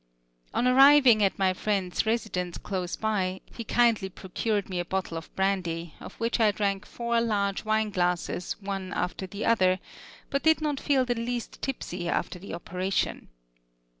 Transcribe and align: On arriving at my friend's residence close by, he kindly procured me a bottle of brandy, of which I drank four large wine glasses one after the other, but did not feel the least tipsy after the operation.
On 0.51 0.65
arriving 0.67 1.23
at 1.23 1.37
my 1.37 1.53
friend's 1.53 2.07
residence 2.07 2.57
close 2.57 2.95
by, 2.95 3.39
he 3.53 3.63
kindly 3.63 4.09
procured 4.09 4.67
me 4.67 4.79
a 4.79 4.83
bottle 4.83 5.15
of 5.15 5.29
brandy, 5.35 5.93
of 5.99 6.15
which 6.15 6.39
I 6.39 6.49
drank 6.49 6.87
four 6.87 7.21
large 7.21 7.65
wine 7.65 7.91
glasses 7.91 8.53
one 8.59 8.93
after 8.93 9.27
the 9.27 9.45
other, 9.45 9.77
but 10.31 10.41
did 10.41 10.59
not 10.59 10.79
feel 10.79 11.05
the 11.05 11.13
least 11.13 11.61
tipsy 11.61 12.09
after 12.09 12.39
the 12.39 12.51
operation. 12.55 13.27